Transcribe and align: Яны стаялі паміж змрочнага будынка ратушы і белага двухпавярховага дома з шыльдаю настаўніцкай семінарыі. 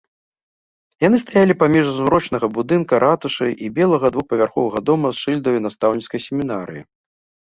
Яны 1.07 1.17
стаялі 1.23 1.53
паміж 1.63 1.85
змрочнага 1.97 2.47
будынка 2.57 2.93
ратушы 3.03 3.49
і 3.67 3.69
белага 3.75 4.07
двухпавярховага 4.15 4.79
дома 4.87 5.07
з 5.13 5.17
шыльдаю 5.27 5.59
настаўніцкай 5.67 6.19
семінарыі. 6.27 6.83